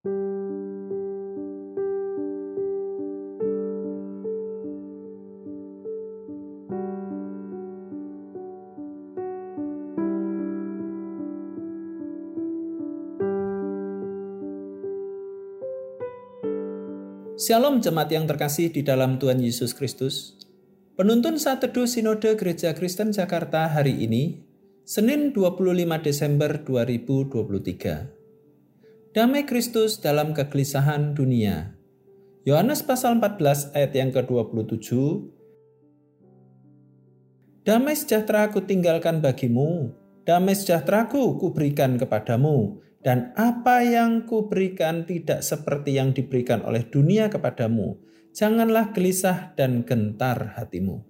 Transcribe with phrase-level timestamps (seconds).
[0.00, 0.16] Shalom
[17.84, 20.40] jemaat yang terkasih di dalam Tuhan Yesus Kristus.
[20.96, 24.48] Penuntun saat teduh Sinode Gereja Kristen Jakarta hari ini,
[24.88, 25.60] Senin 25
[26.00, 28.19] Desember 2023.
[29.10, 31.74] Damai Kristus dalam kegelisahan dunia.
[32.46, 34.86] Yohanes pasal 14 ayat yang ke-27.
[37.66, 39.90] Damai sejahtera ku tinggalkan bagimu,
[40.22, 47.26] damai sejahtera ku kuberikan kepadamu, dan apa yang kuberikan tidak seperti yang diberikan oleh dunia
[47.26, 47.98] kepadamu.
[48.30, 51.02] Janganlah gelisah dan gentar hatimu.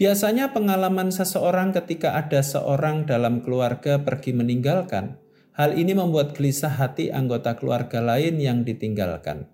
[0.00, 5.25] Biasanya pengalaman seseorang ketika ada seorang dalam keluarga pergi meninggalkan,
[5.56, 9.48] hal ini membuat gelisah hati anggota keluarga lain yang ditinggalkan.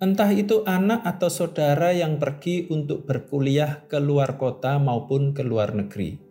[0.00, 5.76] Entah itu anak atau saudara yang pergi untuk berkuliah ke luar kota maupun ke luar
[5.76, 6.30] negeri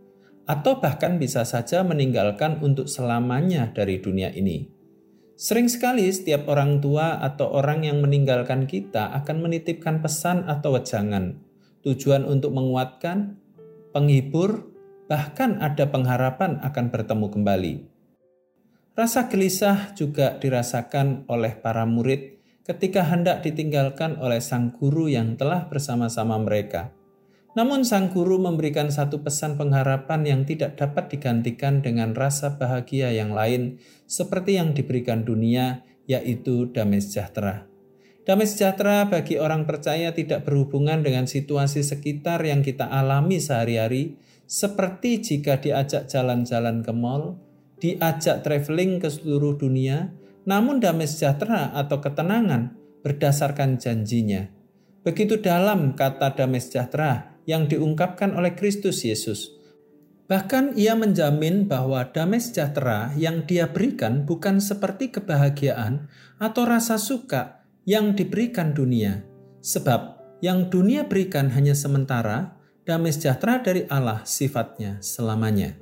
[0.49, 4.65] atau bahkan bisa saja meninggalkan untuk selamanya dari dunia ini.
[5.37, 11.37] Sering sekali setiap orang tua atau orang yang meninggalkan kita akan menitipkan pesan atau wejangan,
[11.85, 13.37] tujuan untuk menguatkan,
[13.93, 14.73] penghibur,
[15.05, 17.73] bahkan ada pengharapan akan bertemu kembali.
[18.99, 25.71] Rasa gelisah juga dirasakan oleh para murid ketika hendak ditinggalkan oleh sang guru yang telah
[25.71, 26.91] bersama-sama mereka.
[27.55, 33.31] Namun sang guru memberikan satu pesan pengharapan yang tidak dapat digantikan dengan rasa bahagia yang
[33.31, 37.71] lain seperti yang diberikan dunia, yaitu damai sejahtera.
[38.27, 45.23] Damai sejahtera bagi orang percaya tidak berhubungan dengan situasi sekitar yang kita alami sehari-hari, seperti
[45.23, 47.39] jika diajak jalan-jalan ke mall,
[47.79, 50.11] diajak traveling ke seluruh dunia,
[50.43, 54.51] namun damai sejahtera atau ketenangan berdasarkan janjinya.
[55.03, 59.55] Begitu dalam kata damai sejahtera yang diungkapkan oleh Kristus Yesus.
[60.29, 66.05] Bahkan ia menjamin bahwa damai sejahtera yang dia berikan bukan seperti kebahagiaan
[66.37, 69.25] atau rasa suka yang diberikan dunia.
[69.65, 72.53] Sebab yang dunia berikan hanya sementara,
[72.85, 75.73] damai sejahtera dari Allah sifatnya selamanya.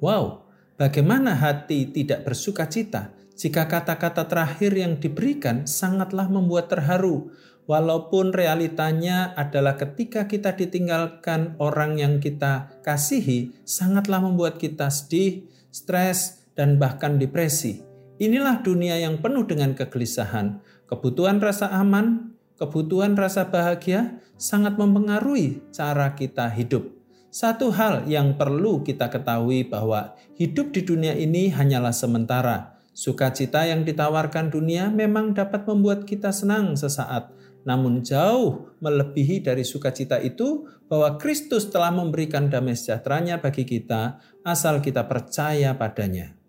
[0.00, 0.48] Wow,
[0.80, 7.28] bagaimana hati tidak bersuka cita jika kata-kata terakhir yang diberikan sangatlah membuat terharu
[7.70, 16.50] walaupun realitanya adalah ketika kita ditinggalkan orang yang kita kasihi, sangatlah membuat kita sedih, stres,
[16.58, 17.86] dan bahkan depresi.
[18.20, 20.60] Inilah dunia yang penuh dengan kegelisahan.
[20.90, 26.99] Kebutuhan rasa aman, kebutuhan rasa bahagia sangat mempengaruhi cara kita hidup.
[27.30, 32.74] Satu hal yang perlu kita ketahui bahwa hidup di dunia ini hanyalah sementara.
[32.90, 37.30] Sukacita yang ditawarkan dunia memang dapat membuat kita senang sesaat,
[37.62, 44.82] namun jauh melebihi dari sukacita itu bahwa Kristus telah memberikan damai sejahteranya bagi kita asal
[44.82, 46.39] kita percaya padanya.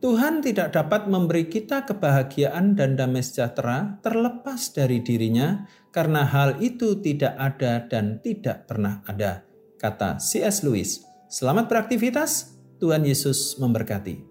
[0.00, 6.96] Tuhan tidak dapat memberi kita kebahagiaan dan damai sejahtera terlepas dari dirinya karena hal itu
[7.04, 9.44] tidak ada dan tidak pernah ada,
[9.76, 10.64] kata C.S.
[10.64, 11.04] Lewis.
[11.28, 14.29] Selamat beraktivitas, Tuhan Yesus memberkati.